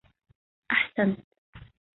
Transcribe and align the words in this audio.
أحسنت! 0.71 1.27